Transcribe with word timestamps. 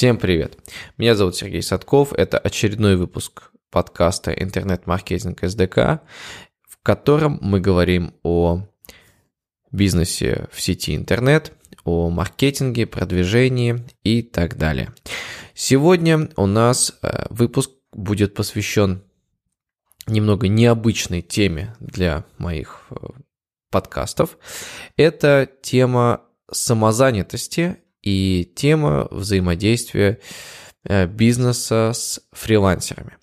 Всем 0.00 0.16
привет! 0.16 0.56
Меня 0.96 1.14
зовут 1.14 1.36
Сергей 1.36 1.60
Садков. 1.60 2.14
Это 2.14 2.38
очередной 2.38 2.96
выпуск 2.96 3.50
подкаста 3.70 4.32
«Интернет-маркетинг 4.32 5.40
СДК», 5.42 6.00
в 6.66 6.82
котором 6.82 7.38
мы 7.42 7.60
говорим 7.60 8.14
о 8.22 8.62
бизнесе 9.70 10.48
в 10.52 10.62
сети 10.62 10.96
интернет, 10.96 11.52
о 11.84 12.08
маркетинге, 12.08 12.86
продвижении 12.86 13.84
и 14.02 14.22
так 14.22 14.56
далее. 14.56 14.94
Сегодня 15.52 16.30
у 16.34 16.46
нас 16.46 16.98
э, 17.02 17.26
выпуск 17.28 17.70
будет 17.92 18.32
посвящен 18.32 19.02
немного 20.06 20.48
необычной 20.48 21.20
теме 21.20 21.76
для 21.78 22.24
моих 22.38 22.86
э, 22.88 22.94
подкастов. 23.70 24.38
Это 24.96 25.46
тема 25.60 26.22
самозанятости 26.50 27.76
и 28.02 28.50
тема 28.54 29.08
взаимодействия 29.10 30.18
э, 30.84 31.06
бизнеса 31.06 31.92
с 31.94 32.20
фрилансерами. 32.32 33.16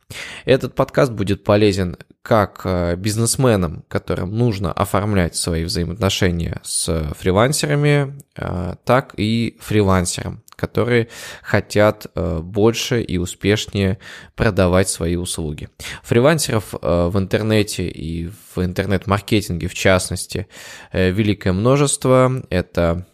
Этот 0.45 0.75
подкаст 0.75 1.11
будет 1.11 1.43
полезен 1.43 1.97
как 2.21 2.61
э, 2.65 2.95
бизнесменам, 2.95 3.83
которым 3.87 4.35
нужно 4.37 4.71
оформлять 4.71 5.35
свои 5.35 5.63
взаимоотношения 5.63 6.59
с 6.63 7.13
фрилансерами, 7.17 8.19
э, 8.35 8.75
так 8.85 9.13
и 9.17 9.57
фрилансерам, 9.61 10.43
которые 10.55 11.07
хотят 11.43 12.07
больше 12.15 13.01
и 13.01 13.17
успешнее 13.17 13.99
продавать 14.35 14.89
свои 14.89 15.15
услуги. 15.15 15.69
Фрилансеров 16.01 16.73
в 16.73 17.13
интернете 17.15 17.87
и 17.87 18.27
в 18.55 18.63
интернет-маркетинге, 18.63 19.67
в 19.67 19.75
частности, 19.75 20.47
великое 20.91 21.53
множество. 21.53 22.43
Это 22.49 23.05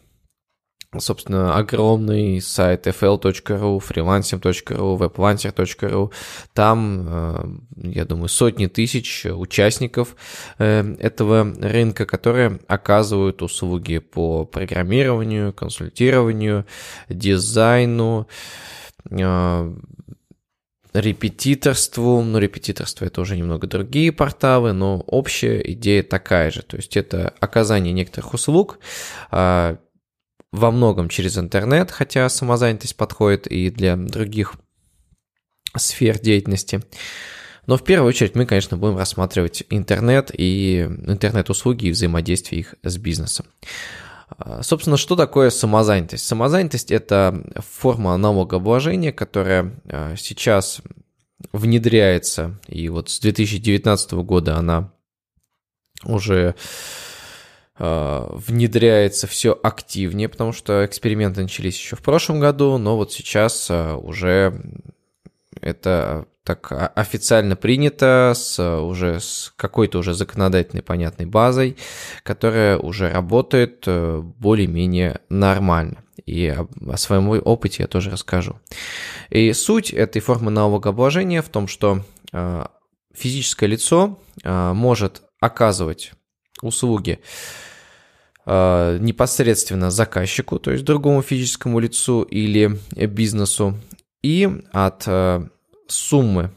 собственно, 1.00 1.56
огромный 1.56 2.42
сайт 2.42 2.88
fl.ru, 2.88 3.80
freelancing.ru, 3.80 4.98
weblancer.ru. 4.98 6.12
Там, 6.54 7.06
э, 7.08 7.46
я 7.78 8.06
думаю, 8.06 8.30
сотни 8.30 8.68
тысяч 8.68 9.26
участников 9.26 10.16
э, 10.60 10.96
этого 11.00 11.54
рынка, 11.60 12.06
которые 12.06 12.60
оказывают 12.68 13.42
услуги 13.42 14.00
по 14.00 14.46
программированию, 14.46 15.54
консультированию, 15.54 16.66
дизайну, 17.10 18.28
э, 19.10 19.74
репетиторству, 20.94 22.22
но 22.22 22.40
репетиторство 22.40 23.06
это 23.06 23.22
уже 23.22 23.36
немного 23.36 23.68
другие 23.68 24.12
порталы, 24.12 24.74
но 24.74 25.00
общая 25.08 25.60
идея 25.72 26.04
такая 26.04 26.52
же, 26.52 26.62
то 26.62 26.78
есть 26.78 26.96
это 26.96 27.34
оказание 27.40 27.94
некоторых 27.94 28.34
услуг, 28.34 28.80
а, 29.32 29.78
во 30.54 30.70
многом 30.70 31.10
через 31.10 31.38
интернет, 31.38 31.90
хотя 31.90 32.30
самозанятость 32.30 32.96
подходит 32.96 33.48
и 33.48 33.72
для 33.72 33.98
других 33.98 34.54
сфер 35.76 36.20
деятельности. 36.20 36.84
Но 37.66 37.76
в 37.76 37.84
первую 37.84 38.10
очередь 38.10 38.36
мы, 38.36 38.46
конечно, 38.46 38.78
будем 38.78 38.98
рассматривать 38.98 39.64
интернет 39.72 40.30
и 40.32 40.82
интернет-услуги 40.82 41.88
и 41.88 41.92
взаимодействие 41.92 42.62
их 42.62 42.76
с 42.84 42.98
бизнесом. 42.98 43.48
А, 44.30 44.62
собственно, 44.62 44.96
что 44.96 45.16
такое 45.16 45.50
самозанятость? 45.50 46.28
Самозанятость– 46.28 46.92
это 46.92 47.44
форма 47.72 48.16
налогообложения, 48.18 49.12
которая 49.12 49.74
а, 49.86 50.14
сейчас 50.16 50.82
внедряется, 51.52 52.60
и 52.68 52.90
вот 52.90 53.10
с 53.10 53.20
2019 53.20 54.12
года 54.14 54.58
она 54.58 54.92
уже 56.06 56.54
внедряется 57.84 59.28
все 59.28 59.60
активнее, 59.62 60.30
потому 60.30 60.54
что 60.54 60.86
эксперименты 60.86 61.42
начались 61.42 61.78
еще 61.78 61.98
в 61.98 62.02
прошлом 62.02 62.40
году, 62.40 62.78
но 62.78 62.96
вот 62.96 63.12
сейчас 63.12 63.70
э, 63.70 63.94
уже 63.96 64.54
это 65.60 66.26
так 66.46 66.72
официально 66.96 67.58
принято 67.58 68.34
с 68.36 68.58
уже 68.80 69.20
с 69.20 69.54
какой-то 69.58 70.00
уже 70.00 70.14
законодательной 70.14 70.82
понятной 70.82 71.26
базой, 71.26 71.76
которая 72.24 72.78
уже 72.78 73.10
работает 73.10 73.84
э, 73.86 74.22
более-менее 74.24 75.20
нормально. 75.28 76.04
И 76.26 76.56
о 76.88 76.98
своем 76.98 77.30
опыте 77.30 77.84
я 77.84 77.88
тоже 77.88 78.12
расскажу. 78.12 78.62
И 79.30 79.52
суть 79.52 79.92
этой 79.92 80.22
формы 80.22 80.52
налогообложения 80.52 81.42
в 81.42 81.50
том, 81.50 81.68
что 81.68 82.06
физическое 83.14 83.68
лицо 83.68 84.20
может 84.46 85.24
оказывать 85.42 86.14
услуги 86.62 87.20
э, 88.46 88.98
непосредственно 89.00 89.92
заказчику, 89.92 90.60
то 90.60 90.72
есть 90.72 90.84
другому 90.84 91.22
физическому 91.22 91.80
лицу 91.80 92.24
или 92.24 92.80
бизнесу, 92.92 93.78
и 94.24 94.50
от 94.72 95.04
э, 95.06 95.48
суммы 95.88 96.52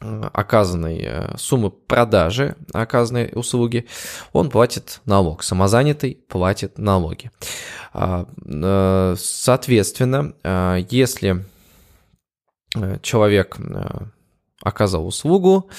э, 0.00 0.22
оказанной 0.32 1.00
э, 1.02 1.36
суммы 1.38 1.70
продажи 1.70 2.56
оказанной 2.72 3.30
услуги, 3.34 3.86
он 4.32 4.50
платит 4.50 5.00
налог. 5.04 5.42
Самозанятый 5.42 6.18
платит 6.28 6.78
налоги. 6.78 7.30
А, 7.92 8.26
э, 8.44 9.14
соответственно, 9.18 10.34
если 10.90 11.44
человек 13.00 13.56
оказал 14.60 15.06
услугу, 15.06 15.70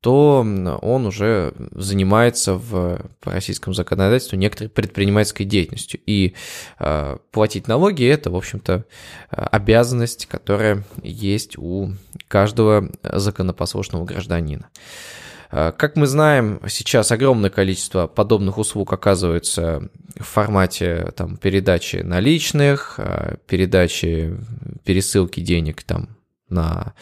то 0.00 0.38
он 0.38 1.06
уже 1.06 1.52
занимается 1.72 2.54
в 2.54 3.00
по 3.20 3.32
российскому 3.32 3.74
законодательству 3.74 4.36
некоторой 4.36 4.70
предпринимательской 4.70 5.44
деятельностью. 5.44 6.00
И 6.06 6.34
э, 6.78 7.18
платить 7.30 7.68
налоги– 7.68 8.04
это, 8.06 8.30
в 8.30 8.36
общем-то, 8.36 8.86
обязанность, 9.30 10.26
которая 10.26 10.84
есть 11.02 11.58
у 11.58 11.92
каждого 12.28 12.90
законопослушного 13.02 14.04
гражданина. 14.04 14.70
Как 15.50 15.96
мы 15.96 16.06
знаем, 16.06 16.60
сейчас 16.68 17.10
огромное 17.10 17.50
количество 17.50 18.06
подобных 18.06 18.56
услуг 18.56 18.92
оказывается 18.92 19.90
в 20.16 20.22
формате 20.22 21.12
там, 21.16 21.36
передачи 21.36 21.96
наличных, 21.96 23.00
передачи, 23.48 24.38
пересылки 24.84 25.40
денег 25.40 25.82
там, 25.82 26.10
на 26.48 26.94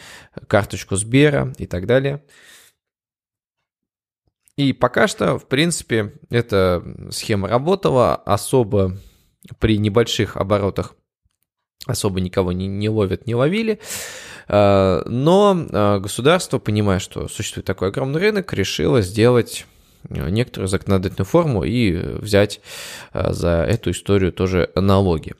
карточку 0.47 0.95
Сбера 0.95 1.53
и 1.59 1.67
так 1.67 1.85
далее– 1.85 2.23
и 4.59 4.73
пока 4.73 5.07
что, 5.07 5.39
в 5.39 5.47
принципе, 5.47 6.11
эта 6.29 6.83
схема 7.11 7.47
работала, 7.47 8.13
особо 8.15 8.97
при 9.57 9.77
небольших 9.77 10.35
оборотах 10.35 10.95
особо 11.85 12.19
никого 12.19 12.51
не, 12.51 12.67
не 12.67 12.89
ловят, 12.89 13.25
не 13.25 13.35
ловили. 13.35 13.79
А, 14.49 15.01
но 15.05 15.65
а, 15.71 15.99
государство, 15.99 16.59
понимая, 16.59 16.99
что 16.99 17.29
существует 17.29 17.67
такой 17.67 17.87
огромный 17.87 18.19
рынок, 18.19 18.51
решило 18.51 19.01
сделать 19.01 19.65
некоторую 20.09 20.67
законодательную 20.67 21.25
форму 21.25 21.63
и 21.63 21.93
взять 21.93 22.59
а, 23.13 23.31
за 23.31 23.63
эту 23.63 23.91
историю 23.91 24.33
тоже 24.33 24.69
налоги. 24.75 25.35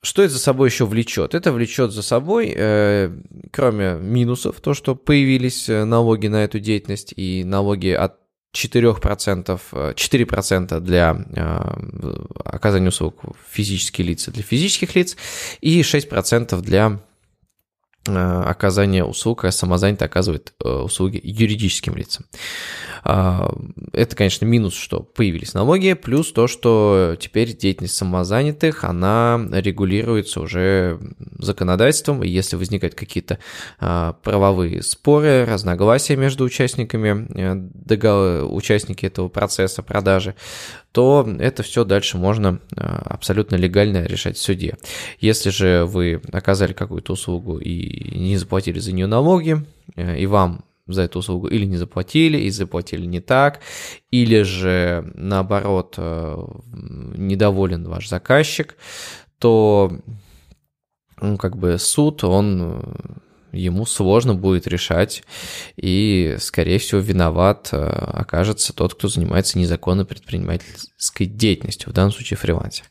Что 0.00 0.22
это 0.22 0.32
за 0.32 0.38
собой 0.38 0.68
еще 0.68 0.86
влечет? 0.86 1.34
Это 1.34 1.52
влечет 1.52 1.90
за 1.90 2.02
собой, 2.02 2.52
э, 2.54 3.10
кроме 3.52 3.94
минусов, 3.94 4.60
то, 4.60 4.72
что 4.72 4.94
появились 4.94 5.68
э, 5.68 5.84
налоги 5.84 6.28
на 6.28 6.44
эту 6.44 6.60
деятельность 6.60 7.12
и 7.16 7.42
налоги 7.44 7.88
от 7.88 8.14
4%, 8.54 9.60
4% 9.94 10.76
э, 10.76 10.80
для 10.80 11.26
э, 11.34 12.24
оказания 12.44 12.88
услуг 12.88 13.22
физические 13.50 14.06
лица 14.06 14.30
для 14.30 14.42
физических 14.42 14.94
лиц 14.94 15.16
и 15.60 15.80
6% 15.80 16.60
для 16.60 17.00
оказания 18.16 19.04
услуг, 19.04 19.44
а 19.44 19.50
самозанятый 19.50 20.06
оказывает 20.06 20.52
э, 20.64 20.68
услуги 20.68 21.20
юридическим 21.22 21.94
лицам. 21.96 22.26
А, 23.04 23.54
это, 23.92 24.16
конечно, 24.16 24.44
минус, 24.44 24.74
что 24.74 25.00
появились 25.00 25.54
налоги, 25.54 25.94
плюс 25.94 26.32
то, 26.32 26.46
что 26.46 27.16
теперь 27.18 27.56
деятельность 27.56 27.96
самозанятых, 27.96 28.84
она 28.84 29.40
регулируется 29.52 30.40
уже 30.40 30.98
законодательством, 31.38 32.22
и 32.22 32.28
если 32.28 32.56
возникают 32.56 32.94
какие-то 32.94 33.38
а, 33.78 34.14
правовые 34.22 34.82
споры, 34.82 35.44
разногласия 35.44 36.16
между 36.16 36.44
участниками, 36.44 37.26
э, 37.34 38.42
участники 38.42 39.06
этого 39.06 39.28
процесса 39.28 39.82
продажи, 39.82 40.34
то 40.92 41.28
это 41.38 41.62
все 41.62 41.84
дальше 41.84 42.18
можно 42.18 42.60
а, 42.76 43.02
абсолютно 43.06 43.56
легально 43.56 44.04
решать 44.04 44.36
в 44.36 44.42
суде. 44.42 44.76
Если 45.20 45.50
же 45.50 45.84
вы 45.84 46.20
оказали 46.32 46.72
какую-то 46.72 47.12
услугу 47.12 47.58
и 47.58 48.18
не 48.18 48.36
заплатили 48.36 48.78
за 48.78 48.92
нее 48.92 49.06
налоги, 49.06 49.64
э, 49.96 50.18
и 50.18 50.26
вам 50.26 50.64
за 50.86 51.02
эту 51.02 51.18
услугу 51.18 51.48
или 51.48 51.66
не 51.66 51.76
заплатили, 51.76 52.38
и 52.38 52.50
заплатили 52.50 53.04
не 53.04 53.20
так, 53.20 53.60
или 54.10 54.42
же 54.42 55.12
наоборот 55.14 55.94
э, 55.98 56.46
недоволен 57.16 57.84
ваш 57.84 58.08
заказчик, 58.08 58.76
то 59.38 59.92
ну, 61.20 61.36
как 61.36 61.56
бы 61.56 61.78
суд, 61.78 62.24
он 62.24 62.82
ему 63.52 63.86
сложно 63.86 64.34
будет 64.34 64.66
решать, 64.66 65.22
и, 65.76 66.36
скорее 66.38 66.78
всего, 66.78 67.00
виноват 67.00 67.70
окажется 67.72 68.72
тот, 68.72 68.94
кто 68.94 69.08
занимается 69.08 69.58
незаконной 69.58 70.04
предпринимательской 70.04 71.26
деятельностью, 71.26 71.90
в 71.90 71.94
данном 71.94 72.12
случае 72.12 72.36
фрилансер. 72.36 72.84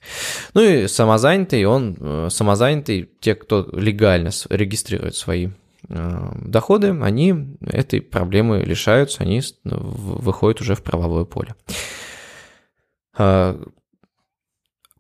Ну 0.54 0.62
и 0.62 0.88
самозанятый, 0.88 1.65
он, 1.65 2.30
самозанятый, 2.30 3.09
те, 3.19 3.36
кто 3.36 3.68
легально 3.74 4.31
регистрирует 4.50 5.15
свои 5.15 5.50
доходы, 5.88 6.89
они 7.01 7.57
этой 7.62 8.01
проблемы 8.01 8.62
лишаются, 8.62 9.24
они 9.24 9.42
выходят 9.63 10.60
уже 10.62 10.75
в 10.75 10.83
правовое 10.83 11.25
поле. 11.25 11.56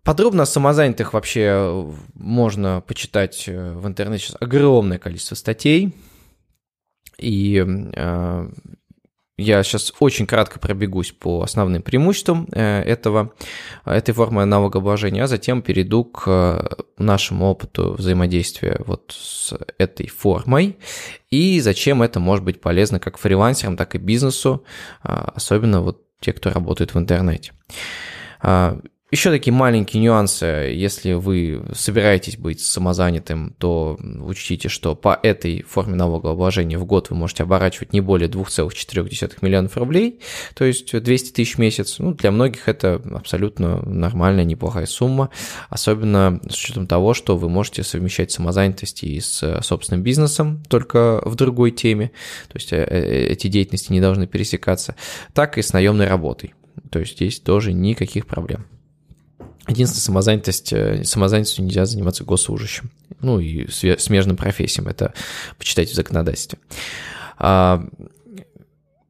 Подробно 0.07 0.43
о 0.43 0.45
самозанятых 0.45 1.11
вообще 1.11 1.41
э, 1.49 1.91
можно 2.13 2.79
почитать 2.79 3.43
э, 3.45 3.73
в 3.73 3.85
интернете 3.85 4.23
сейчас 4.23 4.37
огромное 4.39 4.99
количество 4.99 5.35
статей. 5.35 5.93
И 7.17 7.61
э, 7.93 8.49
я 9.37 9.63
сейчас 9.63 9.93
очень 9.99 10.25
кратко 10.25 10.59
пробегусь 10.59 11.11
по 11.11 11.41
основным 11.41 11.81
преимуществам 11.81 12.47
э, 12.53 12.83
этого, 12.83 13.33
этой 13.83 14.13
формы 14.13 14.45
налогообложения, 14.45 15.25
а 15.25 15.27
затем 15.27 15.61
перейду 15.61 16.05
к 16.05 16.85
нашему 16.97 17.47
опыту 17.47 17.91
взаимодействия 17.91 18.79
вот 18.85 19.13
с 19.13 19.57
этой 19.77 20.07
формой 20.07 20.77
и 21.31 21.59
зачем 21.59 22.01
это 22.01 22.21
может 22.21 22.45
быть 22.45 22.61
полезно 22.61 23.01
как 23.01 23.17
фрилансерам, 23.17 23.75
так 23.75 23.93
и 23.95 23.97
бизнесу, 23.97 24.63
особенно 25.01 25.81
вот 25.81 26.03
те, 26.21 26.31
кто 26.31 26.49
работает 26.49 26.93
в 26.93 26.97
интернете. 26.97 27.51
Еще 29.09 29.31
такие 29.31 29.53
маленькие 29.53 30.03
нюансы. 30.03 30.45
Если 30.45 31.13
вы 31.13 31.63
собираетесь 31.73 32.35
быть 32.35 32.59
самозанятым, 32.59 33.55
то 33.57 33.97
учтите, 34.19 34.67
что 34.67 34.95
по 34.95 35.17
этой 35.23 35.61
форме 35.61 35.95
налогообложения 35.95 36.77
в 36.77 36.83
год 36.83 37.09
вы 37.09 37.15
можете 37.15 37.43
оборачивать 37.43 37.93
не 37.93 38.01
более 38.01 38.27
2,4 38.27 39.37
миллионов 39.41 39.77
рублей, 39.77 40.19
то 40.55 40.65
есть 40.65 40.91
200 40.91 41.31
тысяч 41.31 41.55
в 41.55 41.59
месяц. 41.59 41.99
Ну, 41.99 42.15
для 42.15 42.31
многих 42.31 42.67
это 42.67 43.01
абсолютно 43.13 43.81
нормальная, 43.83 44.43
неплохая 44.43 44.85
сумма, 44.85 45.29
особенно 45.69 46.41
с 46.49 46.61
учетом 46.61 46.85
того, 46.85 47.13
что 47.13 47.37
вы 47.37 47.47
можете 47.47 47.83
совмещать 47.83 48.33
самозанятость 48.33 49.03
и 49.03 49.21
с 49.21 49.61
собственным 49.61 50.03
бизнесом, 50.03 50.61
только 50.67 51.21
в 51.23 51.35
другой 51.35 51.71
теме, 51.71 52.11
то 52.49 52.57
есть 52.57 52.73
э, 52.73 52.83
э, 52.83 53.27
эти 53.27 53.47
деятельности 53.47 53.93
не 53.93 54.01
должны 54.01 54.27
пересекаться, 54.27 54.97
так 55.33 55.57
и 55.57 55.61
с 55.61 55.71
наемной 55.71 56.07
работой. 56.07 56.55
То 56.91 56.99
есть 56.99 57.15
здесь 57.15 57.39
тоже 57.39 57.71
никаких 57.71 58.27
проблем. 58.27 58.65
Единственная 59.67 60.01
самозанятость, 60.01 60.73
э, 60.73 61.03
самозанятостью 61.03 61.65
нельзя 61.65 61.85
заниматься 61.85 62.23
госслужащим. 62.23 62.89
Ну 63.21 63.39
и 63.39 63.67
смежным 63.69 64.37
профессиям, 64.37 64.87
это 64.87 65.13
почитайте 65.57 65.93
в 65.93 65.95
законодательстве. 65.95 66.59
А, 67.37 67.85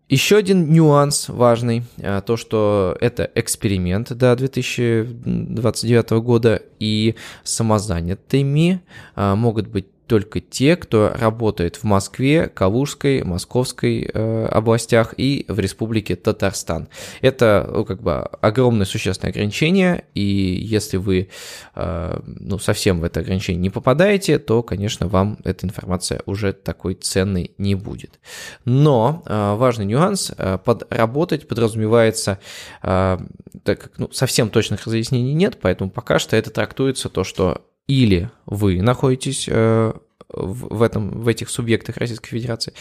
еще 0.09 0.37
один 0.37 0.71
нюанс 0.71 1.27
важный, 1.27 1.83
а, 2.01 2.21
то, 2.21 2.37
что 2.37 2.97
это 3.01 3.29
эксперимент 3.35 4.13
до 4.13 4.35
2029 4.35 6.21
года, 6.21 6.61
и 6.79 7.15
самозанятыми 7.43 8.81
а, 9.15 9.35
могут 9.35 9.67
быть 9.67 9.87
только 10.07 10.39
те, 10.39 10.75
кто 10.75 11.13
работает 11.15 11.75
в 11.75 11.83
Москве, 11.83 12.47
Калужской, 12.47 13.23
Московской 13.23 14.09
э, 14.11 14.45
областях 14.45 15.13
и 15.17 15.45
в 15.47 15.59
Республике 15.59 16.15
Татарстан. 16.15 16.87
Это 17.21 17.69
ну, 17.71 17.85
как 17.85 18.01
бы 18.01 18.13
огромное 18.13 18.85
существенное 18.85 19.31
ограничение, 19.31 20.05
и 20.13 20.21
если 20.21 20.97
вы 20.97 21.29
э, 21.75 22.19
ну, 22.25 22.57
совсем 22.59 22.99
в 22.99 23.03
это 23.03 23.19
ограничение 23.19 23.61
не 23.61 23.69
попадаете, 23.69 24.39
то, 24.39 24.63
конечно, 24.63 25.07
вам 25.07 25.37
эта 25.43 25.65
информация 25.65 26.21
уже 26.25 26.53
такой 26.53 26.95
ценной 26.95 27.51
не 27.57 27.75
будет. 27.75 28.19
Но 28.65 29.23
э, 29.25 29.55
важный 29.55 29.85
нюанс, 29.85 30.31
э, 30.37 30.57
подработать 30.63 31.47
подразумевается, 31.47 32.39
э, 32.81 33.17
так 33.63 33.79
как 33.81 33.91
ну, 33.97 34.09
совсем 34.11 34.49
точных 34.49 34.85
разъяснений 34.85 35.33
нет, 35.33 35.57
поэтому 35.61 35.89
пока 35.89 36.19
что 36.19 36.35
это 36.35 36.49
трактуется 36.49 37.09
то, 37.09 37.23
что 37.23 37.66
или 37.87 38.29
вы 38.45 38.81
находитесь 38.81 39.47
э, 39.49 39.93
в, 40.29 40.81
этом, 40.81 41.21
в 41.21 41.27
этих 41.27 41.49
субъектах 41.49 41.97
Российской 41.97 42.29
Федерации, 42.29 42.73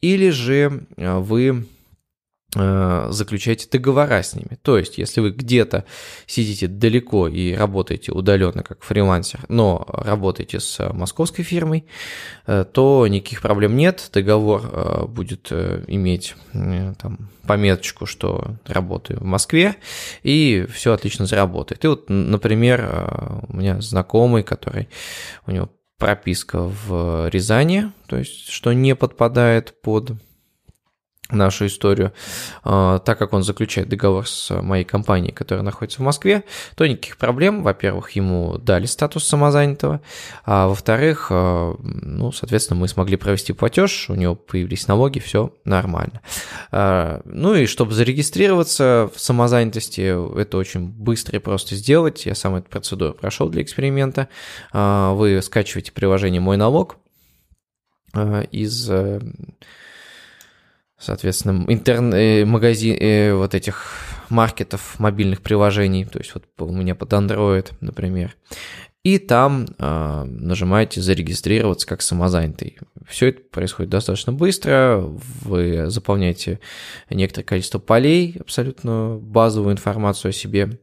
или 0.00 0.30
же 0.30 0.86
э, 0.96 1.18
вы 1.18 1.66
заключаете 2.54 3.66
договора 3.70 4.22
с 4.22 4.34
ними. 4.34 4.58
То 4.62 4.76
есть, 4.76 4.98
если 4.98 5.20
вы 5.20 5.30
где-то 5.30 5.84
сидите 6.26 6.66
далеко 6.66 7.26
и 7.26 7.54
работаете 7.54 8.12
удаленно 8.12 8.62
как 8.62 8.82
фрилансер, 8.82 9.40
но 9.48 9.86
работаете 9.88 10.60
с 10.60 10.86
московской 10.92 11.44
фирмой, 11.44 11.86
то 12.46 13.06
никаких 13.08 13.40
проблем 13.40 13.76
нет. 13.76 14.10
Договор 14.12 15.08
будет 15.08 15.50
иметь 15.50 16.34
там, 16.52 17.30
пометочку, 17.46 18.04
что 18.04 18.56
работаю 18.66 19.20
в 19.20 19.24
Москве, 19.24 19.76
и 20.22 20.66
все 20.70 20.92
отлично 20.92 21.24
заработает. 21.24 21.84
И 21.84 21.88
вот, 21.88 22.10
например, 22.10 23.42
у 23.48 23.56
меня 23.56 23.80
знакомый, 23.80 24.42
который 24.42 24.90
у 25.46 25.52
него 25.52 25.70
прописка 25.96 26.60
в 26.60 27.30
Рязани, 27.30 27.92
то 28.08 28.18
есть 28.18 28.50
что 28.50 28.72
не 28.72 28.94
подпадает 28.94 29.80
под 29.82 30.12
нашу 31.32 31.66
историю, 31.66 32.12
а, 32.64 32.98
так 32.98 33.18
как 33.18 33.32
он 33.32 33.42
заключает 33.42 33.88
договор 33.88 34.26
с 34.26 34.50
моей 34.62 34.84
компанией, 34.84 35.32
которая 35.32 35.64
находится 35.64 36.00
в 36.00 36.04
Москве, 36.04 36.44
то 36.74 36.86
никаких 36.86 37.16
проблем. 37.16 37.62
Во-первых, 37.62 38.10
ему 38.12 38.58
дали 38.58 38.86
статус 38.86 39.24
самозанятого, 39.24 40.00
а 40.44 40.68
во-вторых, 40.68 41.28
а, 41.30 41.74
ну, 41.80 42.32
соответственно, 42.32 42.80
мы 42.80 42.88
смогли 42.88 43.16
провести 43.16 43.52
платеж, 43.52 44.10
у 44.10 44.14
него 44.14 44.34
появились 44.34 44.88
налоги, 44.88 45.18
все 45.18 45.52
нормально. 45.64 46.20
А, 46.70 47.20
ну 47.24 47.54
и 47.54 47.66
чтобы 47.66 47.92
зарегистрироваться 47.92 49.10
в 49.14 49.20
самозанятости, 49.20 50.40
это 50.40 50.56
очень 50.56 50.88
быстро 50.88 51.36
и 51.36 51.40
просто 51.40 51.74
сделать. 51.74 52.26
Я 52.26 52.34
сам 52.34 52.56
эту 52.56 52.68
процедуру 52.68 53.14
прошел 53.14 53.48
для 53.48 53.62
эксперимента. 53.62 54.28
Вы 54.72 55.40
скачиваете 55.42 55.92
приложение 55.92 56.40
«Мой 56.40 56.56
налог» 56.56 56.96
из 58.50 58.90
э, 58.90 59.20
соответственно, 61.02 61.64
интернет-магазин, 61.68 62.94
э, 62.94 63.28
э, 63.28 63.34
вот 63.34 63.54
этих 63.54 63.98
маркетов 64.28 64.98
мобильных 64.98 65.42
приложений, 65.42 66.06
то 66.06 66.18
есть 66.18 66.32
вот 66.34 66.44
у 66.58 66.72
меня 66.72 66.94
под 66.94 67.12
Android, 67.12 67.70
например, 67.80 68.34
и 69.02 69.18
там 69.18 69.66
э, 69.78 70.24
нажимаете 70.24 71.00
зарегистрироваться 71.00 71.88
как 71.88 72.02
самозанятый. 72.02 72.78
Все 73.08 73.30
это 73.30 73.40
происходит 73.50 73.90
достаточно 73.90 74.32
быстро, 74.32 75.02
вы 75.42 75.90
заполняете 75.90 76.60
некоторое 77.10 77.44
количество 77.44 77.80
полей, 77.80 78.36
абсолютно 78.38 79.18
базовую 79.20 79.72
информацию 79.72 80.30
о 80.30 80.32
себе, 80.32 80.78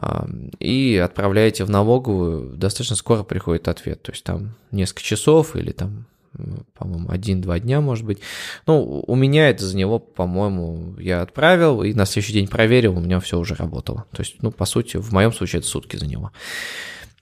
э, 0.00 0.26
и 0.58 0.96
отправляете 0.96 1.64
в 1.64 1.70
налоговую, 1.70 2.56
достаточно 2.56 2.96
скоро 2.96 3.22
приходит 3.22 3.68
ответ, 3.68 4.02
то 4.02 4.12
есть 4.12 4.24
там 4.24 4.54
несколько 4.72 5.02
часов 5.02 5.54
или 5.54 5.72
там 5.72 6.06
по-моему, 6.74 7.10
один-два 7.10 7.58
дня, 7.58 7.80
может 7.80 8.04
быть. 8.04 8.20
Ну, 8.66 9.04
у 9.06 9.14
меня 9.14 9.50
это 9.50 9.64
за 9.64 9.76
него, 9.76 9.98
по-моему, 9.98 10.98
я 10.98 11.22
отправил, 11.22 11.82
и 11.82 11.92
на 11.94 12.06
следующий 12.06 12.34
день 12.34 12.48
проверил, 12.48 12.96
у 12.96 13.00
меня 13.00 13.20
все 13.20 13.38
уже 13.38 13.54
работало. 13.54 14.06
То 14.12 14.22
есть, 14.22 14.36
ну, 14.42 14.50
по 14.50 14.64
сути, 14.64 14.96
в 14.96 15.12
моем 15.12 15.32
случае 15.32 15.60
это 15.60 15.68
сутки 15.68 15.96
за 15.96 16.06
него. 16.06 16.32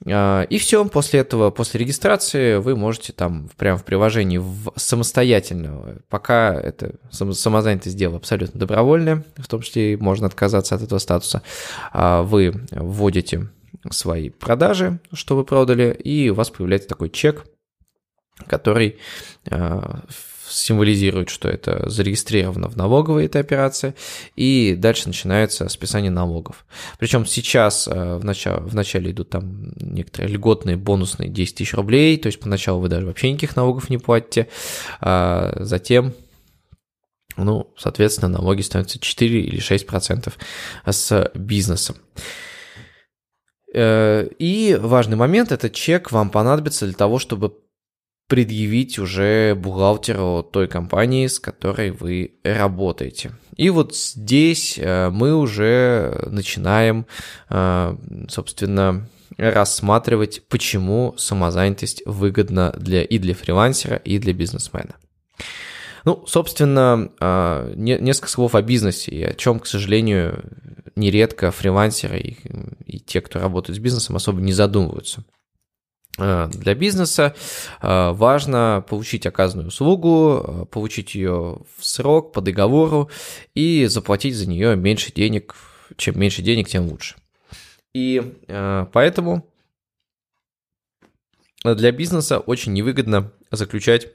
А, 0.05 0.43
и 0.43 0.57
все, 0.57 0.85
после 0.85 1.21
этого, 1.21 1.49
после 1.49 1.79
регистрации 1.79 2.57
вы 2.57 2.75
можете 2.75 3.13
там 3.13 3.49
прямо 3.57 3.77
в 3.77 3.83
приложении 3.85 4.37
в 4.37 4.71
самостоятельно, 4.75 5.99
пока 6.09 6.53
это 6.53 6.95
самозанятость 7.09 7.97
дело 7.97 8.17
абсолютно 8.17 8.59
добровольное, 8.59 9.25
в 9.37 9.47
том 9.47 9.61
числе 9.61 9.97
можно 9.97 10.27
отказаться 10.27 10.75
от 10.75 10.83
этого 10.83 10.99
статуса, 10.99 11.41
а, 11.91 12.23
вы 12.23 12.53
вводите 12.71 13.49
свои 13.89 14.29
продажи, 14.29 14.99
что 15.13 15.35
вы 15.35 15.43
продали, 15.43 15.91
и 15.91 16.29
у 16.29 16.35
вас 16.35 16.49
появляется 16.49 16.89
такой 16.89 17.09
чек– 17.09 17.45
который 18.45 18.97
э, 19.49 19.81
символизирует, 20.49 21.29
что 21.29 21.49
это 21.49 21.89
зарегистрировано 21.89 22.69
в 22.69 22.77
налоговой 22.77 23.25
эта 23.25 23.39
операция, 23.39 23.95
и 24.35 24.75
дальше 24.77 25.07
начинается 25.07 25.67
списание 25.69 26.11
налогов. 26.11 26.65
Причем 26.99 27.25
сейчас 27.25 27.87
э, 27.87 28.17
в 28.17 28.23
начале, 28.23 28.61
в 28.61 28.75
начале 28.75 29.11
идут 29.11 29.29
там 29.29 29.73
некоторые 29.75 30.33
льготные 30.33 30.77
бонусные 30.77 31.29
10 31.29 31.55
тысяч 31.55 31.73
рублей, 31.73 32.17
то 32.17 32.27
есть 32.27 32.39
поначалу 32.39 32.81
вы 32.81 32.89
даже 32.89 33.05
вообще 33.05 33.31
никаких 33.31 33.55
налогов 33.55 33.89
не 33.89 33.97
платите, 33.97 34.47
а 35.01 35.53
затем 35.59 36.13
ну, 37.35 37.71
соответственно, 37.77 38.29
налоги 38.29 38.61
становятся 38.61 38.99
4 38.99 39.41
или 39.41 39.59
6 39.59 39.85
процентов 39.85 40.39
с 40.85 41.31
бизнесом. 41.35 41.97
Э, 43.73 44.27
и 44.39 44.75
важный 44.79 45.17
момент, 45.17 45.51
этот 45.51 45.73
чек 45.73 46.11
вам 46.11 46.31
понадобится 46.31 46.85
для 46.85 46.95
того, 46.95 47.19
чтобы 47.19 47.53
предъявить 48.27 48.99
уже 48.99 49.55
бухгалтеру 49.55 50.43
той 50.43 50.67
компании, 50.67 51.27
с 51.27 51.39
которой 51.39 51.91
вы 51.91 52.33
работаете. 52.43 53.31
И 53.55 53.69
вот 53.69 53.95
здесь 53.95 54.77
э, 54.77 55.09
мы 55.09 55.35
уже 55.35 56.27
начинаем, 56.29 57.05
э, 57.49 57.95
собственно, 58.29 59.07
рассматривать, 59.37 60.43
почему 60.47 61.15
самозанятость 61.17 62.03
выгодна 62.05 62.73
для, 62.77 63.03
и 63.03 63.17
для 63.17 63.35
фрилансера, 63.35 63.97
и 63.97 64.19
для 64.19 64.33
бизнесмена. 64.33 64.95
Ну, 66.05 66.23
собственно, 66.25 67.11
а, 67.19 67.73
несколько 67.75 68.29
слов 68.29 68.55
о 68.55 68.61
бизнесе, 68.61 69.11
и 69.11 69.23
о 69.23 69.33
чем, 69.33 69.59
к 69.59 69.67
сожалению, 69.67 70.45
нередко 70.95 71.51
фрилансеры 71.51 72.19
и, 72.19 72.37
и 72.85 72.99
те, 72.99 73.19
кто 73.21 73.39
работает 73.39 73.77
с 73.77 73.81
бизнесом, 73.81 74.15
особо 74.15 74.39
не 74.41 74.53
задумываются. 74.53 75.23
А, 76.17 76.47
для 76.47 76.75
бизнеса 76.75 77.35
а, 77.79 78.13
важно 78.13 78.83
получить 78.87 79.25
оказанную 79.25 79.67
услугу, 79.67 80.67
получить 80.71 81.15
ее 81.15 81.59
в 81.77 81.85
срок, 81.85 82.33
по 82.33 82.41
договору 82.41 83.09
и 83.53 83.85
заплатить 83.85 84.35
за 84.35 84.47
нее 84.47 84.75
меньше 84.75 85.11
денег. 85.13 85.55
Чем 85.95 86.19
меньше 86.19 86.41
денег, 86.41 86.67
тем 86.67 86.87
лучше. 86.87 87.15
И 87.93 88.21
поэтому 88.47 89.49
для 91.63 91.91
бизнеса 91.91 92.39
очень 92.39 92.73
невыгодно 92.73 93.31
заключать 93.49 94.09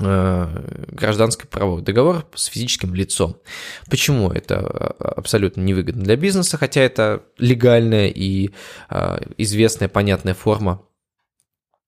Э, 0.00 0.86
гражданский 0.88 1.46
правовой 1.46 1.82
договор 1.82 2.26
с 2.34 2.46
физическим 2.46 2.94
лицом. 2.94 3.36
Почему 3.90 4.30
это 4.30 4.54
э, 4.54 5.04
абсолютно 5.04 5.60
невыгодно 5.60 6.02
для 6.02 6.16
бизнеса, 6.16 6.56
хотя 6.56 6.80
это 6.80 7.22
легальная 7.36 8.08
и 8.08 8.52
э, 8.88 9.18
известная, 9.36 9.88
понятная 9.88 10.32
форма 10.32 10.82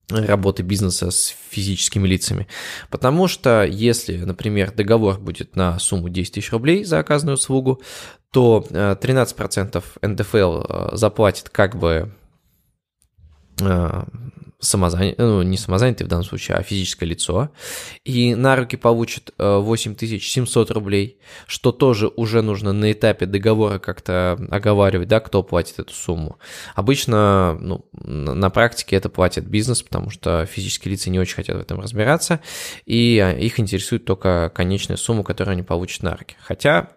работы 0.09 0.63
бизнеса 0.63 1.09
с 1.11 1.33
физическими 1.49 2.07
лицами. 2.07 2.47
Потому 2.89 3.27
что 3.27 3.63
если, 3.63 4.17
например, 4.17 4.71
договор 4.71 5.19
будет 5.19 5.55
на 5.55 5.79
сумму 5.79 6.09
10 6.09 6.33
тысяч 6.33 6.51
рублей 6.51 6.83
за 6.83 6.99
оказанную 6.99 7.35
услугу, 7.35 7.81
то 8.31 8.65
13% 8.69 9.83
НДФЛ 10.01 10.95
заплатит 10.95 11.49
как 11.49 11.75
бы 11.77 12.13
самозанятый, 14.65 15.25
ну, 15.25 15.41
не 15.43 15.57
самозанятый 15.57 16.05
в 16.05 16.09
данном 16.09 16.25
случае, 16.25 16.57
а 16.57 16.63
физическое 16.63 17.05
лицо, 17.05 17.49
и 18.03 18.35
на 18.35 18.55
руки 18.55 18.75
получит 18.75 19.33
8700 19.37 20.69
э, 20.69 20.73
рублей, 20.73 21.19
что 21.47 21.71
тоже 21.71 22.07
уже 22.07 22.41
нужно 22.41 22.73
на 22.73 22.91
этапе 22.91 23.25
договора 23.25 23.79
как-то 23.79 24.37
оговаривать, 24.49 25.07
да, 25.07 25.19
кто 25.19 25.43
платит 25.43 25.79
эту 25.79 25.93
сумму. 25.93 26.37
Обычно, 26.75 27.57
ну, 27.61 27.85
на 27.93 28.49
практике 28.49 28.95
это 28.95 29.09
платит 29.09 29.45
бизнес, 29.47 29.81
потому 29.81 30.09
что 30.09 30.45
физические 30.45 30.93
лица 30.93 31.09
не 31.09 31.19
очень 31.19 31.35
хотят 31.35 31.57
в 31.57 31.61
этом 31.61 31.79
разбираться, 31.79 32.41
и 32.85 33.19
а, 33.19 33.31
их 33.31 33.59
интересует 33.59 34.05
только 34.05 34.51
конечная 34.53 34.97
сумма, 34.97 35.23
которую 35.23 35.53
они 35.53 35.63
получат 35.63 36.03
на 36.03 36.15
руки. 36.15 36.35
Хотя, 36.41 36.89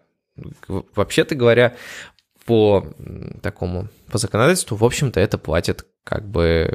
вообще-то 0.67 1.35
говоря, 1.35 1.77
по 2.49 2.87
такому, 3.43 3.89
по 4.11 4.17
законодательству, 4.17 4.75
в 4.75 4.85
общем-то, 4.85 5.21
это 5.21 5.37
платит 5.37 5.85
как 6.03 6.27
бы 6.27 6.73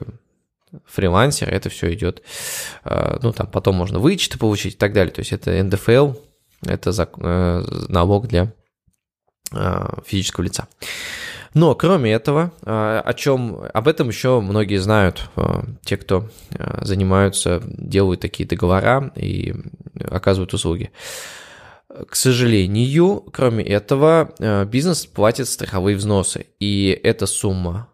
фрилансер, 0.86 1.50
это 1.50 1.70
все 1.70 1.94
идет, 1.94 2.22
э, 2.86 3.18
ну, 3.22 3.32
там 3.32 3.48
потом 3.48 3.76
можно 3.76 4.00
вычеты 4.00 4.38
получить 4.38 4.76
и 4.76 4.78
так 4.78 4.94
далее. 4.94 5.14
То 5.14 5.20
есть 5.22 5.32
это 5.32 5.52
НДФЛ, 5.64 6.14
это 6.66 6.92
э, 7.18 7.64
налог 7.90 8.28
для 8.28 8.52
э, 9.52 9.88
физического 10.06 10.44
лица. 10.44 10.68
Но 11.54 11.76
кроме 11.76 12.12
этого, 12.12 12.52
о 12.64 13.14
чем 13.14 13.60
об 13.76 13.88
этом 13.88 14.08
еще 14.08 14.42
многие 14.42 14.78
знают, 14.78 15.30
те, 15.84 15.98
кто 15.98 16.28
занимаются, 16.82 17.62
делают 17.64 18.22
такие 18.22 18.50
договора 18.50 19.12
и 19.16 19.54
оказывают 20.10 20.52
услуги. 20.56 20.92
К 22.10 22.16
сожалению, 22.16 23.24
кроме 23.32 23.64
этого, 23.66 24.34
бизнес 24.66 25.06
платит 25.06 25.48
страховые 25.48 25.96
взносы, 25.96 26.48
и 26.60 27.00
эта 27.04 27.28
сумма 27.28 27.88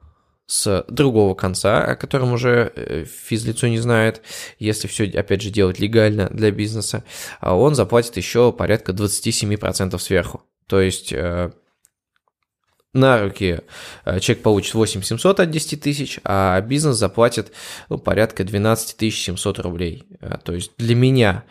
с 0.49 0.83
другого 0.87 1.35
конца, 1.35 1.83
о 1.85 1.95
котором 1.95 2.33
уже 2.33 2.73
э, 2.75 3.05
физлицо 3.05 3.67
не 3.67 3.77
знает, 3.77 4.23
если 4.57 4.87
все, 4.87 5.07
опять 5.07 5.43
же, 5.43 5.51
делать 5.51 5.77
легально 5.77 6.27
для 6.31 6.49
бизнеса, 6.49 7.03
а 7.39 7.55
он 7.55 7.75
заплатит 7.75 8.17
еще 8.17 8.51
порядка 8.51 8.91
27% 8.91 9.99
сверху. 9.99 10.41
То 10.65 10.81
есть 10.81 11.13
э, 11.13 11.51
на 12.93 13.21
руки 13.21 13.61
э, 14.05 14.19
человек 14.19 14.41
получит 14.41 14.73
8700 14.73 15.39
от 15.39 15.51
10 15.51 15.81
тысяч, 15.81 16.19
а 16.23 16.59
бизнес 16.61 16.97
заплатит 16.97 17.51
ну, 17.87 17.99
порядка 17.99 18.43
12 18.43 19.13
700 19.13 19.59
рублей. 19.59 20.07
То 20.43 20.55
есть 20.55 20.71
для 20.77 20.95
меня, 20.95 21.43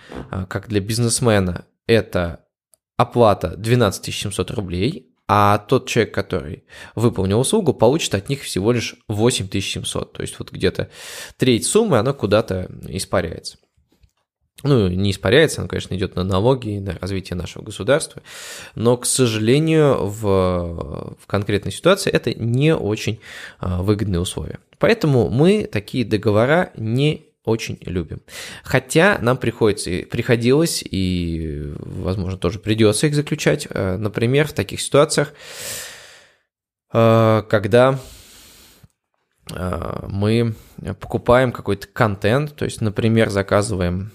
как 0.49 0.67
для 0.67 0.81
бизнесмена, 0.81 1.67
это 1.87 2.45
оплата 2.97 3.55
12 3.57 4.13
700 4.13 4.51
рублей, 4.51 5.08
а 5.29 5.59
тот 5.59 5.87
человек, 5.87 6.15
который 6.15 6.65
выполнил 6.95 7.39
услугу, 7.39 7.75
получит 7.75 8.15
от 8.15 8.31
них 8.31 8.43
всего 8.43 8.73
лишь 8.73 8.97
8700. 9.09 10.15
То 10.15 10.23
есть 10.23 10.39
вот 10.39 10.51
где-то 10.51 10.89
треть 11.37 11.67
суммы, 11.67 11.99
она 11.99 12.15
куда-то 12.15 12.71
испаряется. 12.89 13.59
Ну, 14.65 14.89
не 14.89 15.13
испаряется, 15.13 15.61
она, 15.61 15.69
конечно, 15.69 15.95
идет 15.95 16.17
на 16.17 16.25
налоги 16.25 16.79
на 16.79 16.99
развитие 16.99 17.37
нашего 17.37 17.63
государства, 17.63 18.23
но, 18.75 18.97
к 18.97 19.07
сожалению, 19.07 20.07
в, 20.07 21.15
в 21.21 21.27
конкретной 21.29 21.71
ситуации 21.71 22.11
это 22.11 22.35
не 22.35 22.75
очень 22.75 23.21
а, 23.61 23.83
выгодные 23.83 24.19
условия. 24.19 24.59
Поэтому 24.79 25.29
мы 25.31 25.69
такие 25.71 26.05
договора 26.05 26.73
не 26.77 27.28
очень 27.45 27.79
любим. 27.83 28.21
Хотя 28.63 29.19
нам 29.21 29.37
приходится, 29.37 29.91
приходилось 30.11 30.83
и, 30.89 31.73
возможно, 31.79 32.39
тоже 32.39 32.59
придется 32.59 33.07
их 33.07 33.15
заключать. 33.15 33.67
Э, 33.71 33.97
например, 33.97 34.49
в 34.49 34.53
таких 34.53 34.81
ситуациях, 34.81 35.33
э, 36.93 37.43
когда 37.49 37.99
э, 39.55 40.07
мы 40.09 40.55
покупаем 41.01 41.53
какой-то 41.53 41.87
контент, 41.89 42.55
то 42.55 42.65
есть, 42.65 42.81
например, 42.81 43.31
заказываем 43.31 44.13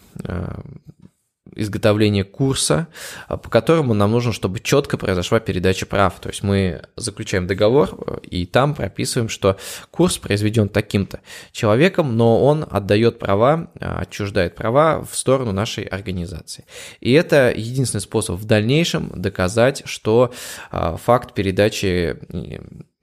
изготовления 1.55 2.23
курса, 2.23 2.87
а, 3.27 3.37
по 3.37 3.49
которому 3.49 3.93
нам 3.93 4.11
нужно, 4.11 4.33
чтобы 4.33 4.59
четко 4.59 4.97
произошла 4.97 5.39
передача 5.39 5.85
прав. 5.85 6.19
То 6.19 6.29
есть 6.29 6.43
мы 6.43 6.81
заключаем 6.95 7.47
договор 7.47 7.89
э, 7.91 8.17
и 8.27 8.45
там 8.45 8.75
прописываем, 8.75 9.29
что 9.29 9.57
курс 9.91 10.17
произведен 10.17 10.69
таким-то 10.69 11.19
человеком, 11.51 12.17
но 12.17 12.43
он 12.43 12.65
отдает 12.69 13.19
права, 13.19 13.71
а, 13.79 13.99
отчуждает 13.99 14.55
права 14.55 15.03
в 15.03 15.15
сторону 15.15 15.51
нашей 15.51 15.83
организации. 15.83 16.65
И 16.99 17.11
это 17.11 17.53
единственный 17.55 18.01
способ 18.01 18.35
в 18.35 18.45
дальнейшем 18.45 19.11
доказать, 19.15 19.83
что 19.85 20.33
а, 20.71 20.97
факт 20.97 21.33
передачи 21.33 22.17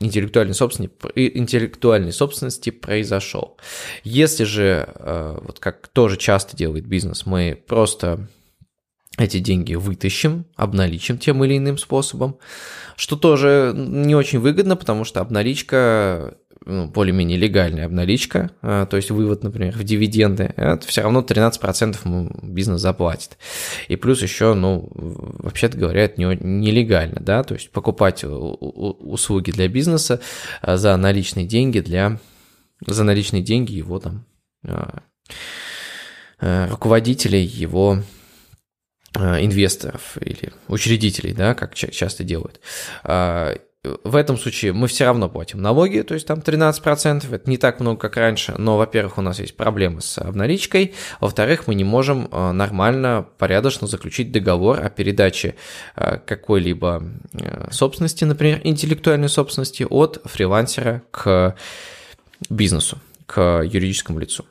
интеллектуальной 0.01 0.55
собственности, 0.55 0.95
интеллектуальной 1.15 2.13
собственности 2.13 2.71
произошел. 2.71 3.59
Если 4.03 4.45
же, 4.45 4.89
э, 4.95 5.39
вот 5.43 5.61
как 5.61 5.89
тоже 5.89 6.17
часто 6.17 6.57
делает 6.57 6.87
бизнес, 6.87 7.27
мы 7.27 7.63
просто 7.67 8.27
эти 9.19 9.39
деньги 9.39 9.75
вытащим, 9.75 10.47
обналичим 10.57 11.19
тем 11.19 11.45
или 11.45 11.59
иным 11.59 11.79
способом, 11.79 12.39
что 12.97 13.17
тоже 13.17 13.73
не 13.75 14.15
очень 14.15 14.39
выгодно, 14.39 14.77
потому 14.77 15.05
что 15.05 15.21
обналичка 15.21 16.37
ну, 16.67 16.89
более-менее 16.89 17.39
легальная 17.39 17.87
обналичка, 17.87 18.51
а, 18.61 18.85
то 18.87 18.97
есть 18.97 19.11
вывод, 19.11 19.43
например, 19.43 19.77
в 19.77 19.83
дивиденды, 19.83 20.53
это 20.57 20.87
все 20.87 21.03
равно 21.03 21.23
13% 21.23 22.47
бизнес 22.47 22.81
заплатит. 22.81 23.39
И 23.89 23.97
плюс 23.97 24.23
еще, 24.23 24.55
ну, 24.55 24.91
вообще-то 24.93 25.79
говоря, 25.79 26.05
это 26.05 26.21
нелегально, 26.21 27.21
да, 27.21 27.43
то 27.45 27.55
есть 27.55 27.71
покупать 27.71 28.25
услуги 28.25 29.51
для 29.51 29.69
бизнеса 29.69 30.21
а, 30.61 30.77
за 30.77 30.97
наличные 30.97 31.47
деньги 31.47 31.81
для, 31.81 32.21
за 32.87 33.05
наличные 33.05 33.43
деньги 33.43 33.73
его 33.73 33.99
там 33.99 34.27
а, 34.63 35.03
руководителей, 36.69 37.43
его 37.43 38.03
инвесторов 39.17 40.17
или 40.21 40.53
учредителей, 40.69 41.33
да, 41.33 41.55
как 41.55 41.75
часто 41.75 42.25
делают. 42.25 42.61
А, 43.03 43.57
в 43.83 44.15
этом 44.15 44.37
случае 44.37 44.75
мы 44.75 44.89
все 44.89 45.05
равно 45.07 45.31
платим 45.31 45.63
налоги, 45.63 46.03
то 46.03 46.13
есть 46.13 46.27
там 46.27 46.41
13%, 46.41 47.35
это 47.35 47.51
не 47.51 47.57
так 47.57 47.81
много, 47.81 47.99
как 47.99 48.17
раньше, 48.19 48.55
но, 48.59 48.77
во-первых, 48.77 49.17
у 49.17 49.23
нас 49.23 49.39
есть 49.41 49.57
проблемы 49.57 50.03
с 50.03 50.19
обналичкой, 50.19 50.95
во-вторых, 51.19 51.67
мы 51.67 51.75
не 51.75 51.85
можем 51.85 52.29
э, 52.31 52.53
нормально, 52.53 53.27
порядочно 53.39 53.87
заключить 53.87 54.33
договор 54.33 54.85
о 54.85 54.91
передаче 54.91 55.55
э, 55.97 56.19
какой-либо 56.19 57.03
собственности, 57.71 58.25
например, 58.25 58.61
интеллектуальной 58.65 59.31
собственности 59.31 59.87
от 59.89 60.21
фрилансера 60.27 61.03
к 61.11 61.57
бизнесу, 62.51 62.99
к 63.25 63.63
юридическому 63.65 64.19
лицу. 64.19 64.45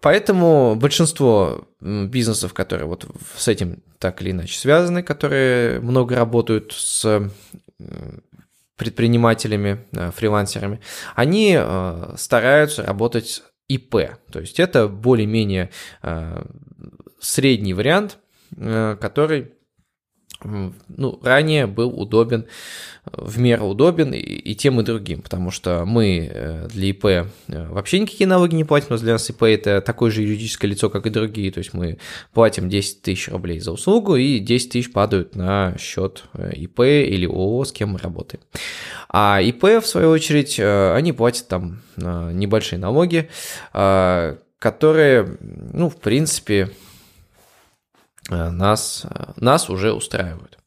Поэтому 0.00 0.74
большинство 0.74 1.68
бизнесов, 1.80 2.54
которые 2.54 2.86
вот 2.86 3.06
с 3.36 3.46
этим 3.48 3.82
так 3.98 4.22
или 4.22 4.30
иначе 4.30 4.58
связаны, 4.58 5.02
которые 5.02 5.80
много 5.80 6.16
работают 6.16 6.72
с 6.72 7.30
предпринимателями, 8.82 9.86
э, 9.92 10.10
фрилансерами, 10.10 10.80
они 11.14 11.56
э, 11.56 12.14
стараются 12.16 12.82
работать 12.82 13.42
ИП. 13.68 13.94
То 14.30 14.40
есть 14.40 14.58
это 14.58 14.88
более-менее 14.88 15.70
э, 16.02 16.44
средний 17.20 17.74
вариант, 17.74 18.18
который 18.50 19.54
ну, 20.44 21.18
ранее 21.22 21.66
был 21.66 21.88
удобен, 21.88 22.46
в 23.12 23.38
меру 23.38 23.66
удобен 23.66 24.12
и, 24.12 24.54
тем, 24.54 24.80
и 24.80 24.84
другим, 24.84 25.22
потому 25.22 25.50
что 25.50 25.84
мы 25.84 26.30
э, 26.32 26.68
для 26.68 26.90
ИП 26.90 27.04
э, 27.04 27.24
вообще 27.48 27.98
никакие 27.98 28.28
налоги 28.28 28.54
не 28.54 28.64
платим, 28.64 28.88
но 28.90 28.98
для 28.98 29.14
нас 29.14 29.28
ИП 29.28 29.42
это 29.42 29.80
такое 29.80 30.10
же 30.12 30.22
юридическое 30.22 30.70
лицо, 30.70 30.88
как 30.88 31.06
и 31.06 31.10
другие, 31.10 31.50
то 31.50 31.58
есть 31.58 31.74
мы 31.74 31.98
платим 32.32 32.68
10 32.68 33.02
тысяч 33.02 33.28
рублей 33.28 33.58
за 33.58 33.72
услугу, 33.72 34.14
и 34.14 34.38
10 34.38 34.70
тысяч 34.70 34.92
падают 34.92 35.34
на 35.34 35.76
счет 35.78 36.24
э, 36.34 36.52
ИП 36.54 36.80
или 36.80 37.26
ООО, 37.26 37.64
с 37.64 37.72
кем 37.72 37.90
мы 37.90 37.98
работаем. 37.98 38.42
А 39.08 39.40
ИП, 39.42 39.64
в 39.64 39.86
свою 39.86 40.10
очередь, 40.10 40.58
они 40.60 41.12
платят 41.12 41.48
там 41.48 41.82
небольшие 41.96 42.78
налоги, 42.78 43.28
которые, 43.72 45.36
ну, 45.72 45.90
в 45.90 45.96
принципе, 45.96 46.70
Э, 46.70 46.91
нас, 48.30 49.04
э, 49.08 49.32
нас 49.36 49.68
уже 49.68 49.92
устраивают. 49.92 50.58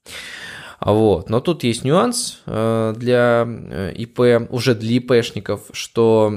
Вот. 0.81 1.29
Но 1.29 1.39
тут 1.39 1.63
есть 1.63 1.83
нюанс 1.83 2.41
э, 2.45 2.93
для 2.97 3.47
ИП, 3.95 4.50
уже 4.50 4.75
для 4.75 4.97
ИПшников, 4.97 5.62
что, 5.71 6.31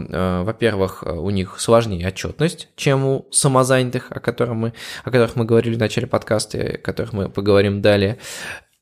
во-первых, 0.44 1.02
у 1.02 1.28
них 1.30 1.58
сложнее 1.58 2.06
отчетность, 2.06 2.68
чем 2.76 3.04
у 3.04 3.26
самозанятых, 3.30 4.12
о, 4.12 4.20
котором 4.20 4.58
мы, 4.58 4.72
о 5.04 5.10
которых 5.10 5.34
мы 5.36 5.44
говорили 5.44 5.74
в 5.74 5.78
начале 5.78 6.06
подкаста, 6.06 6.58
о 6.58 6.78
которых 6.78 7.12
мы 7.12 7.28
поговорим 7.28 7.82
далее. 7.82 8.18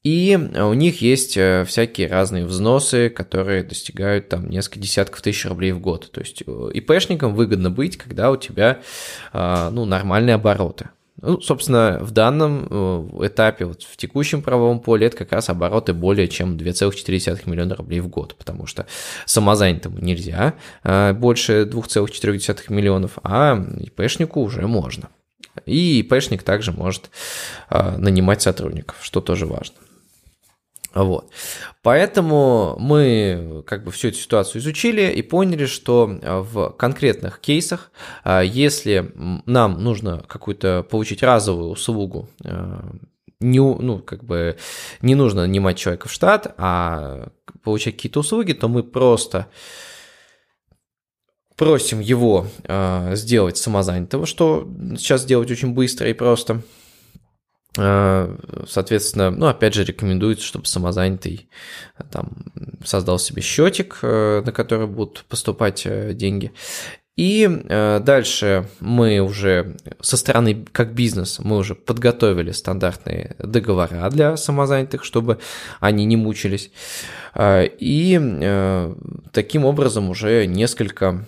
И 0.04 0.36
у 0.36 0.74
них 0.74 1.00
есть 1.00 1.32
всякие 1.32 2.08
разные 2.08 2.46
взносы, 2.46 3.08
которые 3.08 3.64
достигают 3.64 4.28
там 4.28 4.48
несколько 4.48 4.78
десятков 4.78 5.20
тысяч 5.22 5.46
рублей 5.46 5.72
в 5.72 5.80
год. 5.80 6.12
То 6.12 6.20
есть 6.20 6.42
ИПшникам 6.42 7.34
выгодно 7.34 7.70
быть, 7.70 7.96
когда 7.96 8.30
у 8.30 8.36
тебя 8.36 8.82
ну, 9.32 9.84
нормальные 9.84 10.34
обороты. 10.34 10.90
Ну, 11.23 11.40
собственно, 11.40 11.99
в 12.02 12.11
данном 12.11 12.66
э, 12.68 13.26
этапе, 13.26 13.64
вот 13.64 13.82
в 13.82 13.96
текущем 13.96 14.42
правовом 14.42 14.80
поле, 14.80 15.06
это 15.06 15.16
как 15.16 15.32
раз 15.32 15.49
обороты 15.49 15.94
более 15.94 16.28
чем 16.28 16.56
2,4 16.56 17.49
миллиона 17.49 17.75
рублей 17.75 18.00
в 18.00 18.08
год, 18.08 18.35
потому 18.37 18.66
что 18.66 18.87
самозанятому 19.25 19.99
нельзя 19.99 20.54
э, 20.85 21.14
больше 21.14 21.62
2,4 21.62 22.64
миллионов, 22.68 23.18
а 23.23 23.56
ИПшнику 23.80 24.42
уже 24.42 24.66
можно. 24.66 25.08
И 25.64 26.00
ИПшник 26.00 26.42
также 26.42 26.73
может 26.73 27.11
э, 27.70 27.96
нанимать 27.96 28.42
сотрудников, 28.42 28.99
что 29.00 29.23
тоже 29.23 29.46
важно. 29.46 29.76
Вот. 30.96 31.30
Поэтому 31.82 32.74
мы 32.78 33.62
как 33.66 33.84
бы 33.84 33.90
всю 33.90 34.08
эту 34.08 34.16
ситуацию 34.16 34.62
изучили 34.62 35.12
и 35.12 35.20
поняли, 35.20 35.66
что 35.66 36.18
а, 36.22 36.40
в 36.40 36.70
конкретных 36.70 37.38
кейсах, 37.38 37.92
а, 38.24 38.40
если 38.40 39.12
нам 39.14 39.84
нужно 39.84 40.24
какую-то 40.26 40.86
получить 40.88 41.22
разовую 41.22 41.68
услугу, 41.68 42.30
а, 42.42 42.92
не, 43.40 43.58
ну, 43.58 43.98
как 43.98 44.24
бы 44.24 44.56
не 45.02 45.14
нужно 45.14 45.42
нанимать 45.42 45.76
человека 45.76 46.08
в 46.08 46.12
штат, 46.12 46.54
а 46.56 47.28
получать 47.62 47.96
какие-то 47.96 48.20
услуги, 48.20 48.54
то 48.54 48.68
мы 48.68 48.82
просто 48.82 49.48
просим 51.56 52.00
его 52.00 52.46
сделать 53.12 53.58
самозанятого, 53.58 54.24
что 54.24 54.66
сейчас 54.96 55.26
делать 55.26 55.50
очень 55.50 55.74
быстро 55.74 56.08
и 56.08 56.14
просто– 56.14 56.62
Э, 56.76 56.85
соответственно, 57.76 59.30
ну, 59.30 59.47
опять 59.47 59.75
же, 59.75 59.85
рекомендуется, 59.85 60.45
чтобы 60.45 60.66
самозанятый 60.66 61.49
э, 61.99 62.04
там 62.11 62.33
создал 62.85 63.18
себе 63.18 63.42
счетик, 63.42 63.99
э, 64.02 64.42
на 64.45 64.52
который 64.52 64.87
будут 64.87 65.25
поступать 65.28 65.87
деньги. 66.16 66.52
И 67.16 67.49
дальше 67.68 68.68
мы 68.80 69.21
уже 69.21 69.78
со 70.02 70.18
стороны 70.18 70.66
как 70.71 70.92
бизнес 70.92 71.38
мы 71.38 71.56
уже 71.56 71.75
подготовили 71.75 72.50
стандартные 72.50 73.37
договора 73.38 74.11
для 74.11 74.37
самозанятых, 74.37 75.02
чтобы 75.02 75.38
они 75.80 76.04
не 76.04 76.16
мучились. 76.16 76.71
И 77.35 78.90
таким 79.33 79.64
образом 79.64 80.11
уже 80.11 80.45
несколько 80.45 81.25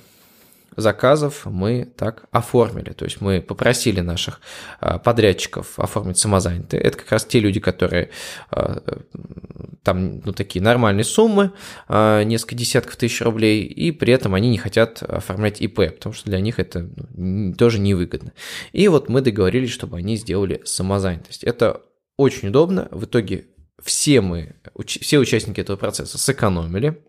заказов 0.78 1.44
мы 1.44 1.84
так 1.84 2.24
оформили. 2.30 2.92
То 2.92 3.04
есть 3.04 3.20
мы 3.20 3.40
попросили 3.40 4.00
наших 4.00 4.40
а, 4.80 4.98
подрядчиков 4.98 5.78
оформить 5.78 6.18
самозанятые. 6.18 6.80
Это 6.80 6.98
как 6.98 7.12
раз 7.12 7.24
те 7.24 7.40
люди, 7.40 7.60
которые 7.60 8.10
а, 8.50 8.80
там 9.82 10.20
ну, 10.24 10.32
такие 10.32 10.62
нормальные 10.62 11.04
суммы, 11.04 11.52
а, 11.88 12.22
несколько 12.22 12.54
десятков 12.54 12.96
тысяч 12.96 13.20
рублей, 13.20 13.64
и 13.64 13.90
при 13.90 14.12
этом 14.12 14.34
они 14.34 14.48
не 14.48 14.58
хотят 14.58 15.02
оформлять 15.02 15.60
ИП, 15.60 15.94
потому 15.96 16.12
что 16.12 16.30
для 16.30 16.40
них 16.40 16.58
это 16.58 16.88
ну, 17.14 17.52
тоже 17.54 17.78
невыгодно. 17.78 18.32
И 18.72 18.88
вот 18.88 19.08
мы 19.08 19.20
договорились, 19.20 19.70
чтобы 19.70 19.98
они 19.98 20.16
сделали 20.16 20.62
самозанятость. 20.64 21.44
Это 21.44 21.82
очень 22.16 22.48
удобно. 22.48 22.88
В 22.90 23.04
итоге 23.04 23.46
все 23.82 24.20
мы, 24.20 24.56
все 24.86 25.18
участники 25.18 25.60
этого 25.60 25.76
процесса 25.76 26.18
сэкономили, 26.18 27.02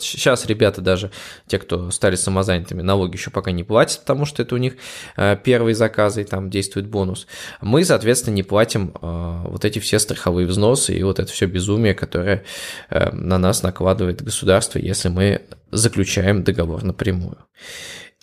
Сейчас 0.00 0.46
ребята 0.46 0.80
даже, 0.80 1.10
те, 1.46 1.58
кто 1.58 1.90
стали 1.90 2.16
самозанятыми, 2.16 2.82
налоги 2.82 3.16
еще 3.16 3.30
пока 3.30 3.50
не 3.50 3.64
платят, 3.64 4.00
потому 4.00 4.24
что 4.24 4.42
это 4.42 4.54
у 4.54 4.58
них 4.58 4.74
э, 5.16 5.36
первые 5.42 5.74
заказы, 5.74 6.22
и 6.22 6.24
там 6.24 6.50
действует 6.50 6.86
бонус. 6.86 7.26
Мы, 7.60 7.84
соответственно, 7.84 8.34
не 8.34 8.42
платим 8.42 8.92
э, 9.00 9.42
вот 9.48 9.64
эти 9.64 9.78
все 9.78 9.98
страховые 9.98 10.46
взносы 10.46 10.94
и 10.94 11.02
вот 11.02 11.18
это 11.18 11.30
все 11.30 11.46
безумие, 11.46 11.94
которое 11.94 12.44
э, 12.88 13.10
на 13.12 13.38
нас 13.38 13.62
накладывает 13.62 14.22
государство, 14.22 14.78
если 14.78 15.08
мы 15.08 15.42
заключаем 15.70 16.42
договор 16.42 16.82
напрямую. 16.82 17.38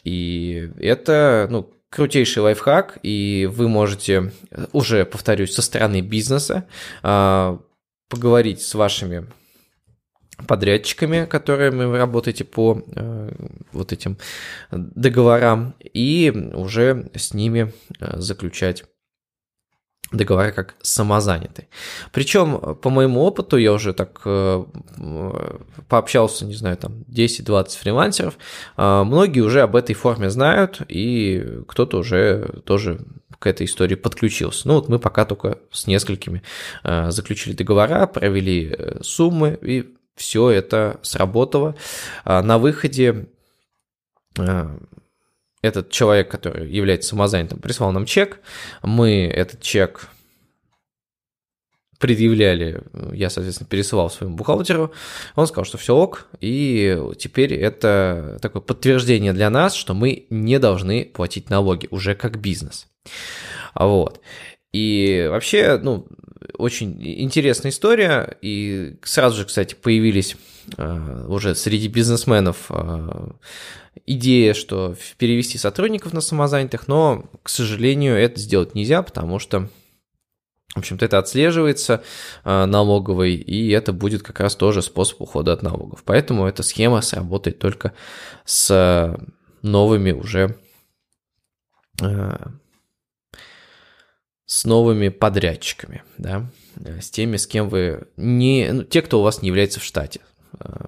И 0.03 0.69
это, 0.79 1.47
ну, 1.49 1.69
крутейший 1.89 2.43
лайфхак, 2.43 2.99
и 3.03 3.49
вы 3.51 3.67
можете 3.67 4.31
уже, 4.73 5.05
повторюсь, 5.05 5.53
со 5.53 5.61
стороны 5.61 6.01
бизнеса 6.01 6.65
поговорить 8.09 8.61
с 8.61 8.73
вашими 8.73 9.27
подрядчиками, 10.45 11.25
которыми 11.25 11.97
работаете 11.97 12.43
по 12.43 12.81
э, 12.95 13.31
вот 13.71 13.91
этим 13.91 14.17
договорам, 14.71 15.75
и 15.81 16.51
уже 16.53 17.09
с 17.15 17.33
ними 17.33 17.73
э, 17.99 18.19
заключать 18.19 18.83
договора 20.11 20.51
как 20.51 20.75
самозанятый. 20.81 21.67
Причем, 22.13 22.75
по 22.75 22.89
моему 22.89 23.21
опыту, 23.23 23.57
я 23.57 23.73
уже 23.73 23.93
так 23.93 24.21
э, 24.25 24.65
пообщался, 25.89 26.45
не 26.45 26.53
знаю, 26.53 26.77
там 26.77 27.03
10-20 27.09 27.77
фрилансеров, 27.77 28.37
э, 28.77 29.03
многие 29.03 29.41
уже 29.41 29.61
об 29.61 29.75
этой 29.75 29.95
форме 29.95 30.29
знают, 30.29 30.81
и 30.87 31.61
кто-то 31.67 31.97
уже 31.97 32.61
тоже 32.65 32.99
к 33.39 33.47
этой 33.47 33.65
истории 33.65 33.95
подключился. 33.95 34.67
Ну 34.67 34.75
вот 34.75 34.87
мы 34.87 34.99
пока 34.99 35.25
только 35.25 35.59
с 35.71 35.87
несколькими 35.87 36.41
э, 36.83 37.11
заключили 37.11 37.53
договора, 37.55 38.07
провели 38.07 38.69
э, 38.77 38.99
суммы, 39.03 39.57
и 39.61 39.96
все 40.17 40.49
это 40.49 40.99
сработало. 41.03 41.75
А, 42.25 42.41
на 42.41 42.57
выходе 42.57 43.27
а, 44.37 44.77
этот 45.61 45.89
человек, 45.89 46.29
который 46.29 46.69
является 46.69 47.09
самозанятым, 47.09 47.59
прислал 47.59 47.91
нам 47.91 48.05
чек. 48.05 48.39
Мы 48.83 49.25
этот 49.25 49.61
чек 49.61 50.09
предъявляли, 51.99 52.83
я, 53.13 53.29
соответственно, 53.29 53.67
пересылал 53.67 54.09
своему 54.09 54.35
бухгалтеру, 54.35 54.91
он 55.35 55.47
сказал, 55.47 55.65
что 55.65 55.77
все 55.77 55.95
ок, 55.95 56.27
и 56.39 56.95
теперь 57.17 57.55
это 57.55 58.37
такое 58.41 58.61
подтверждение 58.61 59.33
для 59.33 59.49
нас, 59.49 59.73
что 59.73 59.93
мы 59.95 60.27
не 60.29 60.59
должны 60.59 61.05
платить 61.05 61.49
налоги 61.49 61.87
уже 61.89 62.13
как 62.13 62.39
бизнес. 62.39 62.87
Вот. 63.73 64.21
И 64.77 65.27
вообще, 65.27 65.79
ну, 65.81 66.07
очень 66.55 67.01
интересная 67.01 67.71
история, 67.71 68.37
и 68.43 68.97
сразу 69.03 69.37
же, 69.37 69.45
кстати, 69.45 69.73
появились 69.73 70.37
э, 70.77 71.25
уже 71.27 71.55
среди 71.55 71.87
бизнесменов 71.87 72.67
э, 72.69 73.31
идея, 74.05 74.53
что 74.53 74.95
перевести 75.17 75.57
сотрудников 75.57 76.13
на 76.13 76.21
самозанятых, 76.21 76.87
но, 76.87 77.27
к 77.41 77.49
сожалению, 77.49 78.15
это 78.15 78.39
сделать 78.39 78.75
нельзя, 78.75 79.01
потому 79.01 79.39
что 79.39 79.67
в 80.75 80.79
общем-то, 80.79 81.05
это 81.05 81.17
отслеживается 81.17 82.03
э, 82.43 82.65
налоговой, 82.65 83.33
и 83.33 83.71
это 83.71 83.93
будет 83.93 84.21
как 84.21 84.39
раз 84.41 84.55
тоже 84.55 84.83
способ 84.83 85.19
ухода 85.21 85.53
от 85.53 85.63
налогов. 85.63 86.03
Поэтому 86.05 86.45
эта 86.45 86.61
схема 86.61 87.01
сработает 87.01 87.57
только 87.57 87.93
с 88.45 89.17
новыми 89.63 90.11
уже 90.11 90.55
с 94.47 94.63
новыми 94.63 95.09
подрядчиками, 95.09 96.03
да, 96.17 96.49
э, 96.83 97.01
с 97.01 97.11
теми, 97.11 97.37
с 97.37 97.45
кем 97.45 97.69
вы 97.69 98.07
не... 98.15 98.69
Ну, 98.71 98.83
те, 98.83 99.01
кто 99.01 99.19
у 99.19 99.23
вас 99.23 99.41
не 99.41 99.49
является 99.49 99.79
в 99.79 99.83
штате. 99.83 100.21
Э, 100.59 100.85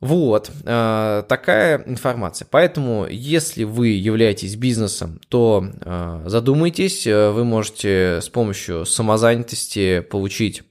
вот, 0.00 0.50
э, 0.64 1.24
такая 1.28 1.82
информация. 1.84 2.46
Поэтому, 2.50 3.06
если 3.10 3.64
вы 3.64 3.88
являетесь 3.88 4.56
бизнесом, 4.56 5.20
то 5.28 6.22
задумайтесь, 6.24 7.06
вы 7.06 7.44
можете 7.44 8.20
с 8.22 8.30
помощью 8.30 8.86
самозанятости 8.86 10.00
получить 10.00 10.62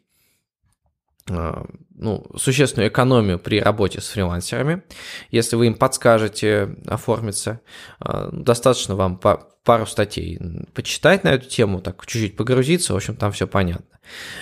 ну, 2.00 2.26
существенную 2.36 2.90
экономию 2.90 3.40
при 3.40 3.62
работе 3.62 4.02
с 4.02 4.08
фрилансерами. 4.08 4.84
Если 5.32 5.56
вы 5.56 5.68
им 5.68 5.76
подскажете 5.76 6.76
оформиться, 6.88 7.62
э, 8.04 8.30
достаточно 8.32 8.96
вам 8.96 9.20
пару 9.64 9.86
статей 9.86 10.40
почитать 10.74 11.24
на 11.24 11.30
эту 11.30 11.48
тему, 11.48 11.82
так 11.82 12.06
чуть-чуть 12.06 12.36
погрузиться, 12.36 12.94
в 12.94 12.96
общем, 12.96 13.16
там 13.16 13.32
все 13.32 13.48
понятно. 13.48 14.00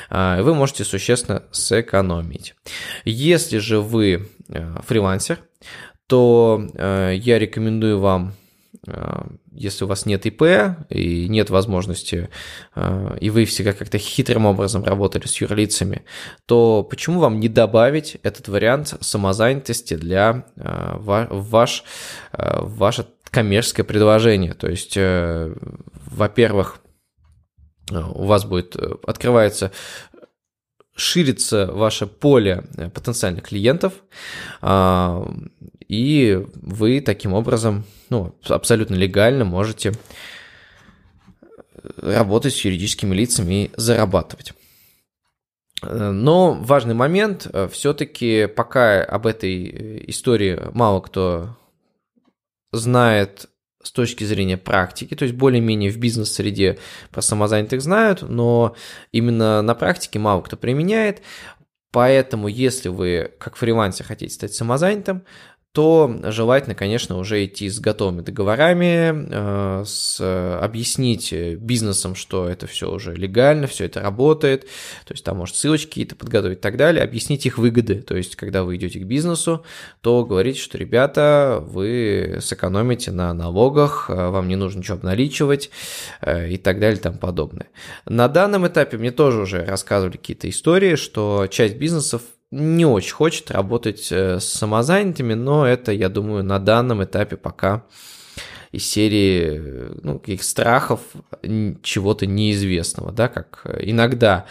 Э, 0.09 0.41
вы 0.41 0.53
можете 0.53 0.83
существенно 0.85 1.43
сэкономить. 1.51 2.55
Если 3.03 3.57
же 3.57 3.81
вы 3.81 4.29
фрилансер, 4.85 5.39
то 6.07 6.65
я 6.77 7.37
рекомендую 7.37 7.99
вам 7.99 8.33
если 9.57 9.85
у 9.85 9.87
вас 9.87 10.05
нет 10.05 10.25
ИП 10.25 10.43
и 10.89 11.27
нет 11.27 11.49
возможности, 11.49 12.29
э, 12.75 13.17
и 13.19 13.29
вы 13.29 13.45
всегда 13.45 13.73
как-то 13.73 13.97
хитрым 13.97 14.45
образом 14.45 14.83
работали 14.83 15.25
с 15.25 15.41
юрлицами, 15.41 16.03
то 16.45 16.83
почему 16.83 17.19
вам 17.19 17.39
не 17.39 17.49
добавить 17.49 18.17
этот 18.23 18.47
вариант 18.47 18.93
самозанятости 19.01 19.95
для 19.95 20.45
э, 20.55 20.95
ваш, 20.99 21.83
э, 22.33 22.59
ваше 22.61 23.07
коммерческое 23.31 23.85
предложение? 23.85 24.53
То 24.53 24.67
есть, 24.67 24.97
во-первых, 24.97 26.79
у 27.91 28.25
вас 28.25 28.45
будет 28.45 28.75
открывается 28.75 29.71
ширится 30.95 31.67
ваше 31.67 32.07
поле 32.07 32.63
потенциальных 32.93 33.43
клиентов, 33.43 33.93
и 35.87 36.45
вы 36.55 37.01
таким 37.01 37.33
образом, 37.33 37.85
ну, 38.09 38.35
абсолютно 38.47 38.95
легально 38.95 39.45
можете 39.45 39.93
работать 41.97 42.53
с 42.53 42.65
юридическими 42.65 43.15
лицами 43.15 43.65
и 43.65 43.71
зарабатывать. 43.77 44.53
Но 45.81 46.53
важный 46.53 46.95
момент, 46.95 47.47
все-таки 47.71 48.47
пока 48.47 49.03
об 49.03 49.27
этой 49.27 50.09
истории 50.09 50.59
мало 50.73 51.01
кто 51.01 51.55
знает 52.71 53.47
с 53.83 53.91
точки 53.91 54.25
зрения 54.25 54.57
практики, 54.57 55.15
то 55.15 55.23
есть 55.23 55.35
более-менее 55.35 55.91
в 55.91 55.97
бизнес-среде 55.97 56.79
про 57.11 57.21
самозанятых 57.21 57.81
знают, 57.81 58.23
но 58.23 58.75
именно 59.13 59.61
на 59.61 59.75
практике 59.75 60.19
мало 60.19 60.41
кто 60.41 60.57
применяет. 60.57 61.21
Поэтому, 61.91 62.49
если 62.49 62.89
вы 62.89 63.31
как 63.39 63.55
фрилансер 63.55 64.05
хотите 64.05 64.33
стать 64.33 64.53
самозанятым, 64.53 65.23
то 65.77 66.11
желательно, 66.23 66.73
конечно, 66.73 67.19
уже 67.19 67.45
идти 67.45 67.69
с 67.69 67.79
готовыми 67.79 68.21
договорами, 68.21 69.13
э, 69.29 69.83
с, 69.85 70.59
объяснить 70.59 71.31
бизнесом, 71.31 72.15
что 72.15 72.49
это 72.49 72.65
все 72.65 72.89
уже 72.89 73.13
легально, 73.13 73.67
все 73.67 73.85
это 73.85 74.01
работает, 74.01 74.63
то 75.05 75.13
есть 75.13 75.23
там, 75.23 75.37
может, 75.37 75.55
ссылочки 75.55 75.89
какие-то 75.89 76.15
подготовить 76.15 76.57
и 76.57 76.61
так 76.61 76.77
далее, 76.77 77.03
объяснить 77.03 77.45
их 77.45 77.59
выгоды, 77.59 78.01
то 78.01 78.17
есть 78.17 78.35
когда 78.35 78.63
вы 78.63 78.77
идете 78.77 78.97
к 78.97 79.03
бизнесу, 79.03 79.63
то 80.01 80.25
говорите, 80.25 80.59
что, 80.59 80.79
ребята, 80.79 81.63
вы 81.63 82.39
сэкономите 82.41 83.11
на 83.11 83.31
налогах, 83.35 84.09
э, 84.09 84.29
вам 84.29 84.47
не 84.47 84.55
нужно 84.55 84.79
ничего 84.79 84.97
обналичивать 84.97 85.69
э, 86.21 86.49
и 86.49 86.57
так 86.57 86.79
далее 86.79 86.97
и 86.97 87.03
тому 87.03 87.19
подобное. 87.19 87.67
На 88.07 88.27
данном 88.27 88.65
этапе 88.65 88.97
мне 88.97 89.11
тоже 89.11 89.41
уже 89.41 89.63
рассказывали 89.63 90.17
какие-то 90.17 90.49
истории, 90.49 90.95
что 90.95 91.45
часть 91.45 91.75
бизнесов 91.77 92.23
не 92.51 92.85
очень 92.85 93.13
хочет 93.13 93.51
работать 93.51 94.07
э, 94.11 94.39
с 94.39 94.45
самозанятыми, 94.45 95.33
но 95.33 95.67
это, 95.67 95.91
я 95.91 96.09
думаю, 96.09 96.43
на 96.43 96.59
данном 96.59 97.03
этапе 97.03 97.37
пока 97.37 97.83
из 98.71 98.89
серии 98.89 99.61
ну, 100.03 100.19
каких 100.19 100.43
страхов 100.43 100.99
чего-то 101.81 102.25
неизвестного, 102.25 103.11
да, 103.11 103.27
как 103.27 103.65
иногда 103.79 104.45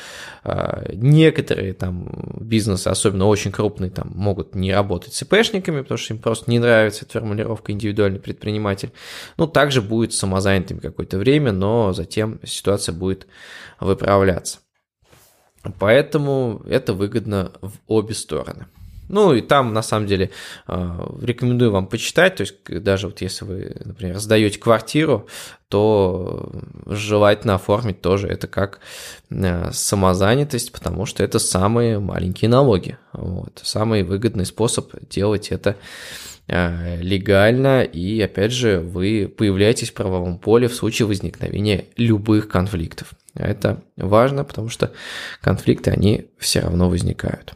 э, 0.44 0.92
некоторые 0.94 1.74
там 1.74 2.34
бизнесы, 2.40 2.88
особенно 2.88 3.26
очень 3.26 3.52
крупные, 3.52 3.90
там 3.90 4.10
могут 4.14 4.54
не 4.54 4.72
работать 4.72 5.14
с 5.14 5.22
ИПшниками, 5.22 5.82
потому 5.82 5.98
что 5.98 6.14
им 6.14 6.20
просто 6.20 6.50
не 6.50 6.58
нравится 6.58 7.04
эта 7.04 7.20
формулировка 7.20 7.72
индивидуальный 7.72 8.20
предприниматель. 8.20 8.92
Ну, 9.36 9.46
также 9.46 9.82
будет 9.82 10.12
самозанятым 10.12 10.78
какое-то 10.78 11.18
время, 11.18 11.52
но 11.52 11.92
затем 11.92 12.40
ситуация 12.44 12.94
будет 12.94 13.26
выправляться. 13.80 14.58
Поэтому 15.78 16.62
это 16.68 16.92
выгодно 16.92 17.52
в 17.60 17.72
обе 17.86 18.14
стороны. 18.14 18.66
Ну 19.08 19.34
и 19.34 19.40
там, 19.40 19.72
на 19.72 19.82
самом 19.82 20.06
деле, 20.06 20.30
э, 20.66 21.08
рекомендую 21.22 21.70
вам 21.70 21.86
почитать, 21.86 22.36
то 22.36 22.40
есть 22.42 22.56
даже 22.68 23.06
вот 23.06 23.20
если 23.20 23.44
вы, 23.44 23.76
например, 23.84 24.18
сдаете 24.18 24.58
квартиру, 24.58 25.28
то 25.68 26.50
желательно 26.86 27.54
оформить 27.54 28.00
тоже 28.00 28.26
это 28.28 28.48
как 28.48 28.80
э, 29.30 29.70
самозанятость, 29.72 30.72
потому 30.72 31.06
что 31.06 31.22
это 31.22 31.38
самые 31.38 32.00
маленькие 32.00 32.48
налоги. 32.48 32.98
Вот. 33.12 33.60
Самый 33.62 34.02
выгодный 34.02 34.46
способ 34.46 34.92
делать 35.08 35.48
это 35.48 35.76
э, 36.48 37.00
легально, 37.00 37.82
и 37.82 38.20
опять 38.20 38.52
же 38.52 38.80
вы 38.80 39.32
появляетесь 39.36 39.90
в 39.90 39.94
правовом 39.94 40.38
поле 40.38 40.66
в 40.66 40.74
случае 40.74 41.06
возникновения 41.06 41.84
любых 41.96 42.48
конфликтов. 42.48 43.14
Это 43.36 43.82
важно, 43.96 44.44
потому 44.44 44.68
что 44.68 44.92
конфликты, 45.40 45.90
они 45.90 46.30
все 46.38 46.60
равно 46.60 46.88
возникают. 46.88 47.54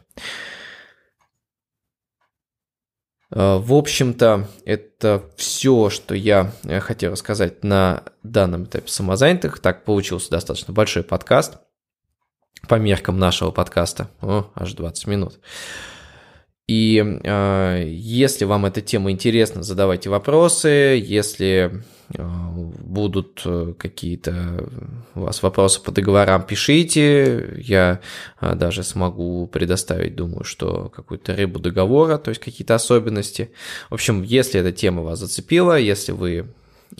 Э, 3.31 3.57
в 3.57 3.73
общем-то, 3.73 4.47
это 4.65 5.23
все, 5.37 5.89
что 5.89 6.15
я 6.15 6.51
э, 6.63 6.79
хотел 6.79 7.13
рассказать 7.13 7.63
на 7.63 8.03
данном 8.23 8.65
этапе 8.65 8.87
самозанятых. 8.87 9.59
Так 9.59 9.83
получился 9.83 10.29
достаточно 10.29 10.73
большой 10.73 11.03
подкаст 11.03 11.57
по 12.67 12.75
меркам 12.75 13.17
нашего 13.17 13.51
подкаста. 13.51 14.09
О, 14.21 14.51
аж 14.55 14.73
20 14.73 15.07
минут. 15.07 15.39
И 16.71 17.03
э, 17.23 17.83
если 17.85 18.45
вам 18.45 18.65
эта 18.65 18.79
тема 18.79 19.11
интересна, 19.11 19.61
задавайте 19.61 20.09
вопросы. 20.09 21.03
Если 21.03 21.83
э, 22.13 22.23
будут 22.55 23.45
какие-то 23.77 24.69
у 25.15 25.19
вас 25.19 25.43
вопросы 25.43 25.83
по 25.83 25.91
договорам, 25.91 26.43
пишите. 26.43 27.55
Я 27.57 27.99
э, 28.39 28.55
даже 28.55 28.83
смогу 28.83 29.47
предоставить, 29.47 30.15
думаю, 30.15 30.45
что 30.45 30.87
какую-то 30.95 31.35
рыбу 31.35 31.59
договора, 31.59 32.17
то 32.17 32.29
есть 32.29 32.39
какие-то 32.39 32.75
особенности. 32.75 33.51
В 33.89 33.95
общем, 33.95 34.23
если 34.23 34.61
эта 34.61 34.71
тема 34.71 35.01
вас 35.01 35.19
зацепила, 35.19 35.77
если 35.77 36.13
вы 36.13 36.53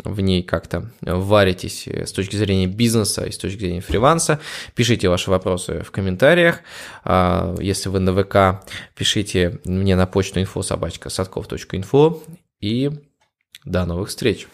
в 0.04 0.21
ней 0.21 0.43
как-то 0.43 0.91
варитесь 1.01 1.88
с 1.88 2.12
точки 2.12 2.36
зрения 2.36 2.67
бизнеса 2.67 3.25
и 3.25 3.32
с 3.32 3.38
точки 3.38 3.60
зрения 3.60 3.82
фриланса. 3.82 4.39
Пишите 4.75 5.10
ваши 5.10 5.30
вопросы 5.30 5.84
в 5.84 5.91
комментариях. 5.91 6.60
А, 7.04 7.56
если 7.60 7.89
вы 7.89 7.99
на 7.99 8.13
ВК, 8.13 8.65
пишите 8.95 9.60
мне 9.65 9.95
на 9.95 10.08
почту 10.08 10.39
info 10.39 10.63
собачка 10.63 11.10
садков.инфо. 11.10 12.23
И 12.60 12.91
до 13.65 13.86
новых 13.86 14.10
встреч! 14.10 14.47